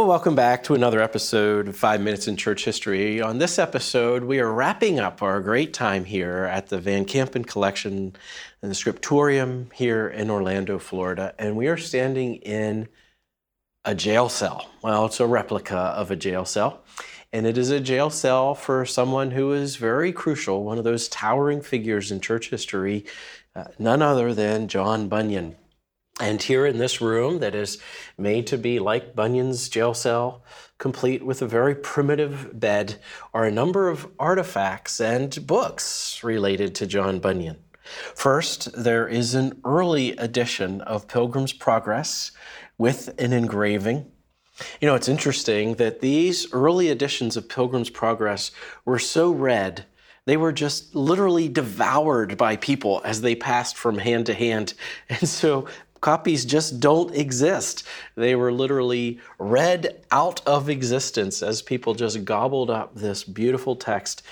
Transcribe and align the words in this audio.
Well, 0.00 0.08
welcome 0.08 0.34
back 0.34 0.62
to 0.62 0.74
another 0.74 1.02
episode 1.02 1.68
of 1.68 1.76
Five 1.76 2.00
Minutes 2.00 2.26
in 2.26 2.38
Church 2.38 2.64
History. 2.64 3.20
On 3.20 3.36
this 3.36 3.58
episode, 3.58 4.24
we 4.24 4.40
are 4.40 4.50
wrapping 4.50 4.98
up 4.98 5.22
our 5.22 5.42
great 5.42 5.74
time 5.74 6.06
here 6.06 6.44
at 6.44 6.68
the 6.68 6.78
Van 6.78 7.04
Kampen 7.04 7.46
Collection 7.46 8.16
and 8.62 8.70
the 8.70 8.74
Scriptorium 8.74 9.68
here 9.74 10.08
in 10.08 10.30
Orlando, 10.30 10.78
Florida, 10.78 11.34
and 11.38 11.54
we 11.54 11.68
are 11.68 11.76
standing 11.76 12.36
in 12.36 12.88
a 13.84 13.94
jail 13.94 14.30
cell. 14.30 14.70
Well, 14.80 15.04
it's 15.04 15.20
a 15.20 15.26
replica 15.26 15.76
of 15.76 16.10
a 16.10 16.16
jail 16.16 16.46
cell, 16.46 16.82
and 17.30 17.46
it 17.46 17.58
is 17.58 17.68
a 17.68 17.78
jail 17.78 18.08
cell 18.08 18.54
for 18.54 18.86
someone 18.86 19.32
who 19.32 19.52
is 19.52 19.76
very 19.76 20.14
crucial, 20.14 20.64
one 20.64 20.78
of 20.78 20.84
those 20.84 21.10
towering 21.10 21.60
figures 21.60 22.10
in 22.10 22.20
church 22.20 22.48
history, 22.48 23.04
uh, 23.54 23.64
none 23.78 24.00
other 24.00 24.32
than 24.32 24.66
John 24.66 25.08
Bunyan. 25.08 25.56
And 26.20 26.42
here 26.42 26.66
in 26.66 26.78
this 26.78 27.00
room 27.00 27.38
that 27.38 27.54
is 27.54 27.78
made 28.18 28.46
to 28.48 28.58
be 28.58 28.78
like 28.78 29.16
Bunyan's 29.16 29.68
jail 29.68 29.94
cell, 29.94 30.44
complete 30.78 31.24
with 31.24 31.40
a 31.40 31.46
very 31.46 31.74
primitive 31.74 32.58
bed, 32.58 32.96
are 33.32 33.46
a 33.46 33.50
number 33.50 33.88
of 33.88 34.06
artifacts 34.18 35.00
and 35.00 35.46
books 35.46 36.22
related 36.22 36.74
to 36.76 36.86
John 36.86 37.20
Bunyan. 37.20 37.56
First, 38.14 38.70
there 38.72 39.08
is 39.08 39.34
an 39.34 39.60
early 39.64 40.12
edition 40.12 40.82
of 40.82 41.08
Pilgrim's 41.08 41.54
Progress 41.54 42.32
with 42.76 43.08
an 43.18 43.32
engraving. 43.32 44.10
You 44.80 44.88
know, 44.88 44.94
it's 44.94 45.08
interesting 45.08 45.74
that 45.76 46.00
these 46.00 46.52
early 46.52 46.90
editions 46.90 47.36
of 47.36 47.48
Pilgrim's 47.48 47.90
Progress 47.90 48.50
were 48.84 48.98
so 48.98 49.32
read 49.32 49.86
they 50.26 50.36
were 50.36 50.52
just 50.52 50.94
literally 50.94 51.48
devoured 51.48 52.36
by 52.36 52.56
people 52.56 53.00
as 53.04 53.20
they 53.20 53.34
passed 53.34 53.76
from 53.76 53.98
hand 53.98 54.26
to 54.26 54.34
hand. 54.34 54.74
And 55.08 55.28
so 55.28 55.66
copies 56.00 56.44
just 56.44 56.80
don't 56.80 57.14
exist. 57.14 57.86
They 58.16 58.34
were 58.34 58.52
literally 58.52 59.20
read 59.38 60.04
out 60.10 60.46
of 60.46 60.68
existence 60.68 61.42
as 61.42 61.62
people 61.62 61.94
just 61.94 62.24
gobbled 62.24 62.70
up 62.70 62.94
this 62.94 63.24
beautiful 63.24 63.76
text 63.76 64.22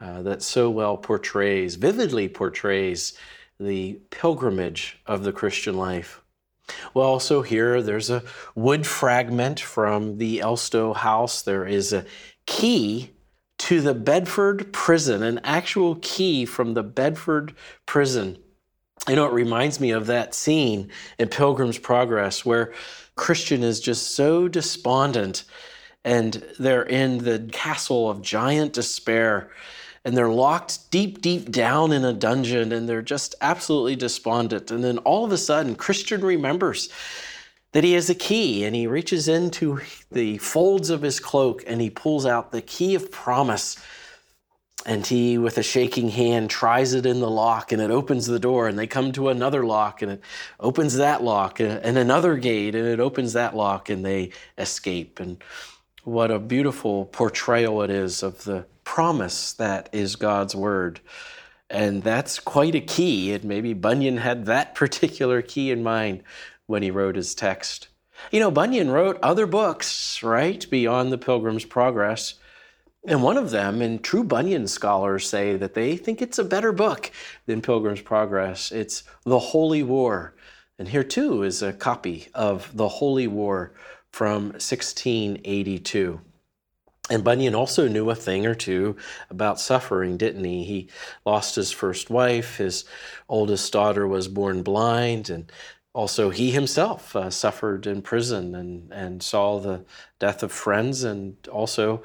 uh, 0.00 0.22
that 0.22 0.42
so 0.42 0.70
well 0.70 0.96
portrays, 0.96 1.74
vividly 1.74 2.28
portrays, 2.28 3.14
the 3.60 4.00
pilgrimage 4.10 4.98
of 5.06 5.24
the 5.24 5.32
Christian 5.32 5.76
life. 5.76 6.22
Well, 6.94 7.06
also 7.06 7.42
here, 7.42 7.82
there's 7.82 8.10
a 8.10 8.22
wood 8.54 8.86
fragment 8.86 9.58
from 9.58 10.18
the 10.18 10.38
Elstow 10.38 10.94
house. 10.94 11.42
There 11.42 11.66
is 11.66 11.92
a 11.92 12.04
key 12.46 13.10
to 13.58 13.80
the 13.80 13.94
Bedford 13.94 14.72
prison, 14.72 15.22
an 15.22 15.40
actual 15.42 15.98
key 16.00 16.44
from 16.44 16.74
the 16.74 16.82
Bedford 16.82 17.54
prison. 17.86 18.38
You 19.06 19.16
know, 19.16 19.26
it 19.26 19.32
reminds 19.32 19.80
me 19.80 19.90
of 19.90 20.06
that 20.06 20.34
scene 20.34 20.90
in 21.18 21.28
Pilgrim's 21.28 21.78
Progress 21.78 22.44
where 22.44 22.74
Christian 23.14 23.62
is 23.62 23.80
just 23.80 24.14
so 24.14 24.48
despondent 24.48 25.44
and 26.04 26.42
they're 26.58 26.82
in 26.82 27.18
the 27.18 27.48
castle 27.52 28.08
of 28.08 28.22
giant 28.22 28.72
despair 28.72 29.50
and 30.04 30.16
they're 30.16 30.28
locked 30.28 30.90
deep, 30.90 31.20
deep 31.20 31.50
down 31.50 31.92
in 31.92 32.04
a 32.04 32.12
dungeon 32.12 32.72
and 32.72 32.88
they're 32.88 33.02
just 33.02 33.34
absolutely 33.40 33.96
despondent. 33.96 34.70
And 34.70 34.82
then 34.82 34.98
all 34.98 35.24
of 35.24 35.32
a 35.32 35.38
sudden, 35.38 35.74
Christian 35.74 36.22
remembers 36.22 36.88
that 37.72 37.84
he 37.84 37.92
has 37.92 38.08
a 38.08 38.14
key 38.14 38.64
and 38.64 38.74
he 38.74 38.86
reaches 38.86 39.28
into 39.28 39.80
the 40.10 40.38
folds 40.38 40.90
of 40.90 41.02
his 41.02 41.20
cloak 41.20 41.62
and 41.66 41.80
he 41.80 41.90
pulls 41.90 42.24
out 42.24 42.52
the 42.52 42.62
key 42.62 42.94
of 42.94 43.10
promise 43.10 43.76
and 44.86 45.04
he, 45.06 45.38
with 45.38 45.58
a 45.58 45.62
shaking 45.62 46.08
hand, 46.08 46.50
tries 46.50 46.94
it 46.94 47.04
in 47.04 47.20
the 47.20 47.30
lock 47.30 47.72
and 47.72 47.82
it 47.82 47.90
opens 47.90 48.26
the 48.26 48.38
door. 48.38 48.68
And 48.68 48.78
they 48.78 48.86
come 48.86 49.12
to 49.12 49.28
another 49.28 49.64
lock 49.64 50.02
and 50.02 50.12
it 50.12 50.22
opens 50.60 50.96
that 50.96 51.22
lock 51.22 51.60
and 51.60 51.98
another 51.98 52.36
gate 52.36 52.74
and 52.74 52.86
it 52.86 53.00
opens 53.00 53.32
that 53.32 53.56
lock 53.56 53.90
and 53.90 54.04
they 54.04 54.30
escape. 54.56 55.18
And 55.18 55.42
what 56.04 56.30
a 56.30 56.38
beautiful 56.38 57.06
portrayal 57.06 57.82
it 57.82 57.90
is 57.90 58.22
of 58.22 58.44
the 58.44 58.66
promise 58.84 59.52
that 59.54 59.88
is 59.92 60.16
God's 60.16 60.54
word. 60.54 61.00
And 61.68 62.02
that's 62.02 62.38
quite 62.38 62.74
a 62.74 62.80
key. 62.80 63.34
And 63.34 63.44
maybe 63.44 63.74
Bunyan 63.74 64.18
had 64.18 64.46
that 64.46 64.74
particular 64.76 65.42
key 65.42 65.70
in 65.70 65.82
mind 65.82 66.22
when 66.66 66.82
he 66.82 66.90
wrote 66.90 67.16
his 67.16 67.34
text. 67.34 67.88
You 68.30 68.40
know, 68.40 68.50
Bunyan 68.50 68.90
wrote 68.90 69.18
other 69.22 69.46
books, 69.46 70.22
right, 70.22 70.68
beyond 70.70 71.12
the 71.12 71.18
Pilgrim's 71.18 71.64
Progress. 71.64 72.34
And 73.06 73.22
one 73.22 73.36
of 73.36 73.50
them, 73.50 73.80
and 73.80 74.02
true 74.02 74.24
Bunyan 74.24 74.66
scholars 74.66 75.28
say 75.28 75.56
that 75.56 75.74
they 75.74 75.96
think 75.96 76.20
it's 76.20 76.38
a 76.38 76.44
better 76.44 76.72
book 76.72 77.10
than 77.46 77.62
Pilgrim's 77.62 78.02
Progress. 78.02 78.72
It's 78.72 79.04
The 79.24 79.38
Holy 79.38 79.82
War. 79.82 80.34
And 80.78 80.88
here 80.88 81.04
too 81.04 81.42
is 81.42 81.62
a 81.62 81.72
copy 81.72 82.28
of 82.34 82.76
The 82.76 82.88
Holy 82.88 83.26
War 83.26 83.72
from 84.12 84.50
1682. 84.50 86.20
And 87.10 87.24
Bunyan 87.24 87.54
also 87.54 87.88
knew 87.88 88.10
a 88.10 88.14
thing 88.14 88.46
or 88.46 88.54
two 88.54 88.96
about 89.30 89.60
suffering, 89.60 90.16
didn't 90.16 90.44
he? 90.44 90.64
He 90.64 90.90
lost 91.24 91.54
his 91.54 91.72
first 91.72 92.10
wife, 92.10 92.58
his 92.58 92.84
oldest 93.28 93.72
daughter 93.72 94.06
was 94.06 94.28
born 94.28 94.62
blind, 94.62 95.30
and 95.30 95.50
also 95.94 96.30
he 96.30 96.50
himself 96.50 97.16
uh, 97.16 97.30
suffered 97.30 97.86
in 97.86 98.02
prison 98.02 98.54
and, 98.54 98.92
and 98.92 99.22
saw 99.22 99.58
the 99.58 99.84
death 100.18 100.42
of 100.42 100.52
friends 100.52 101.02
and 101.02 101.36
also 101.48 102.02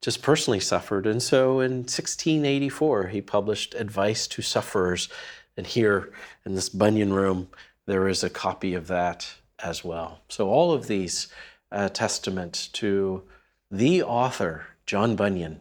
just 0.00 0.22
personally 0.22 0.60
suffered. 0.60 1.06
And 1.06 1.22
so 1.22 1.60
in 1.60 1.80
1684, 1.80 3.08
he 3.08 3.20
published 3.20 3.74
Advice 3.74 4.26
to 4.28 4.42
Sufferers. 4.42 5.08
And 5.56 5.66
here 5.66 6.12
in 6.46 6.54
this 6.54 6.68
Bunyan 6.68 7.12
room, 7.12 7.48
there 7.86 8.08
is 8.08 8.24
a 8.24 8.30
copy 8.30 8.74
of 8.74 8.86
that 8.86 9.34
as 9.62 9.84
well. 9.84 10.20
So 10.28 10.48
all 10.48 10.72
of 10.72 10.86
these 10.86 11.28
uh, 11.70 11.88
testament 11.90 12.70
to 12.74 13.22
the 13.70 14.02
author, 14.02 14.66
John 14.86 15.16
Bunyan, 15.16 15.60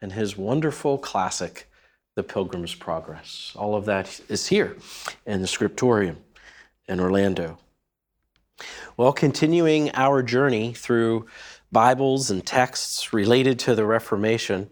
and 0.00 0.12
his 0.12 0.36
wonderful 0.36 0.98
classic, 0.98 1.70
The 2.14 2.22
Pilgrim's 2.22 2.74
Progress. 2.74 3.52
All 3.54 3.74
of 3.74 3.84
that 3.84 4.20
is 4.28 4.48
here 4.48 4.76
in 5.26 5.40
the 5.40 5.46
scriptorium 5.46 6.18
in 6.88 7.00
Orlando. 7.00 7.58
Well, 8.96 9.12
continuing 9.12 9.90
our 9.94 10.22
journey 10.22 10.72
through 10.72 11.26
Bibles 11.74 12.30
and 12.30 12.46
texts 12.46 13.12
related 13.12 13.58
to 13.58 13.74
the 13.74 13.84
Reformation, 13.84 14.70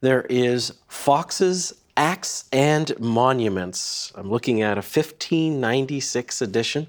there 0.00 0.22
is 0.22 0.72
Foxe's 0.88 1.74
Acts 1.98 2.46
and 2.50 2.98
Monuments. 2.98 4.10
I'm 4.16 4.30
looking 4.30 4.62
at 4.62 4.78
a 4.78 4.80
1596 4.80 6.40
edition. 6.40 6.86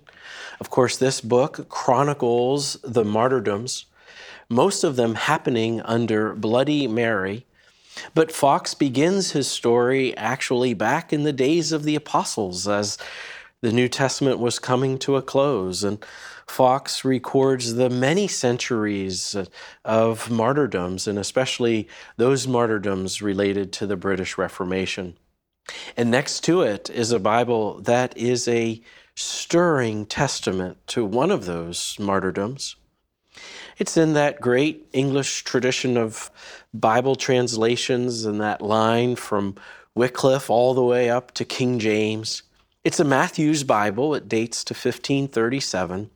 Of 0.61 0.69
course, 0.69 0.95
this 0.95 1.19
book 1.19 1.67
chronicles 1.67 2.77
the 2.81 3.03
martyrdoms, 3.03 3.87
most 4.47 4.85
of 4.85 4.95
them 4.95 5.15
happening 5.15 5.81
under 5.81 6.33
Bloody 6.33 6.87
Mary. 6.87 7.45
But 8.13 8.31
Foxe 8.31 8.73
begins 8.73 9.31
his 9.31 9.49
story 9.49 10.15
actually 10.15 10.73
back 10.73 11.11
in 11.11 11.23
the 11.23 11.33
days 11.33 11.73
of 11.73 11.83
the 11.83 11.95
apostles 11.95 12.69
as 12.69 12.97
the 13.59 13.73
New 13.73 13.89
Testament 13.89 14.39
was 14.39 14.59
coming 14.59 14.97
to 14.99 15.17
a 15.17 15.21
close. 15.21 15.83
And 15.83 16.03
Foxe 16.51 17.05
records 17.05 17.75
the 17.75 17.89
many 17.89 18.27
centuries 18.27 19.37
of 19.85 20.29
martyrdoms, 20.29 21.07
and 21.07 21.17
especially 21.17 21.87
those 22.17 22.45
martyrdoms 22.45 23.21
related 23.21 23.71
to 23.71 23.87
the 23.87 23.95
British 23.95 24.37
Reformation. 24.37 25.17
And 25.95 26.11
next 26.11 26.41
to 26.41 26.61
it 26.61 26.89
is 26.89 27.11
a 27.11 27.19
Bible 27.19 27.79
that 27.81 28.17
is 28.17 28.49
a 28.49 28.81
stirring 29.15 30.05
testament 30.05 30.77
to 30.87 31.05
one 31.05 31.31
of 31.31 31.45
those 31.45 31.95
martyrdoms. 31.97 32.75
It's 33.77 33.95
in 33.95 34.11
that 34.13 34.41
great 34.41 34.87
English 34.91 35.45
tradition 35.45 35.95
of 35.95 36.29
Bible 36.73 37.15
translations 37.15 38.25
and 38.25 38.41
that 38.41 38.61
line 38.61 39.15
from 39.15 39.55
Wycliffe 39.95 40.49
all 40.49 40.73
the 40.73 40.83
way 40.83 41.09
up 41.09 41.31
to 41.35 41.45
King 41.45 41.79
James. 41.79 42.43
It's 42.83 42.99
a 42.99 43.05
Matthew's 43.05 43.63
Bible. 43.63 44.13
It 44.15 44.27
dates 44.27 44.65
to 44.65 44.73
1537. 44.73 46.09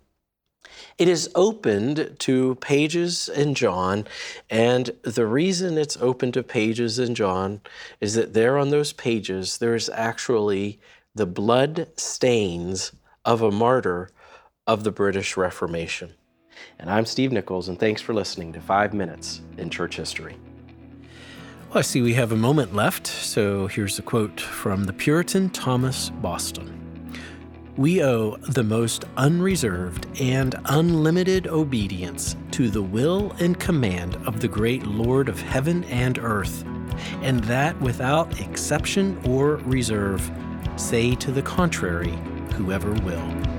It 0.98 1.08
is 1.08 1.30
opened 1.36 2.16
to 2.20 2.56
pages 2.56 3.30
in 3.30 3.54
John, 3.54 4.08
and 4.50 4.92
the 5.04 5.26
reason 5.26 5.78
it's 5.78 5.98
open 5.98 6.32
to 6.34 6.44
pages 6.44 7.00
in 7.00 7.16
John 7.16 7.62
is 8.00 8.14
that 8.16 8.34
there 8.34 8.58
on 8.58 8.70
those 8.70 8.94
pages 8.94 9.58
there's 9.58 9.90
actually 9.90 10.80
the 11.14 11.26
blood 11.26 11.88
stains 11.98 12.92
of 13.24 13.42
a 13.42 13.52
martyr 13.52 14.10
of 14.68 14.84
the 14.84 14.92
British 14.92 15.38
Reformation. 15.38 16.14
And 16.80 16.90
I'm 16.90 17.06
Steve 17.06 17.32
Nichols, 17.32 17.68
and 17.68 17.80
thanks 17.80 18.02
for 18.02 18.14
listening 18.14 18.54
to 18.54 18.62
Five 18.62 18.94
Minutes 18.94 19.42
in 19.58 19.70
Church 19.70 19.98
History. 19.98 20.38
Well, 21.70 21.80
I 21.80 21.82
see 21.82 22.02
we 22.02 22.14
have 22.14 22.32
a 22.32 22.38
moment 22.38 22.74
left, 22.74 23.08
so 23.08 23.68
here's 23.68 24.00
a 24.00 24.02
quote 24.02 24.40
from 24.40 24.86
the 24.86 24.94
Puritan 24.94 25.50
Thomas 25.50 26.10
Boston. 26.10 26.85
We 27.78 28.02
owe 28.02 28.38
the 28.38 28.64
most 28.64 29.04
unreserved 29.18 30.08
and 30.22 30.56
unlimited 30.64 31.48
obedience 31.48 32.38
to 32.52 32.70
the 32.70 32.82
will 32.82 33.36
and 33.42 33.60
command 33.60 34.16
of 34.26 34.40
the 34.40 34.48
great 34.48 34.84
Lord 34.88 35.28
of 35.28 35.42
heaven 35.42 35.84
and 35.86 36.18
earth, 36.18 36.64
and 37.22 37.44
that 37.44 37.80
without 37.82 38.40
exception 38.40 39.20
or 39.28 39.58
reserve. 39.58 40.32
Say 40.78 41.16
to 41.16 41.34
the 41.34 41.42
contrary, 41.42 42.18
whoever 42.54 42.94
will. 42.94 43.55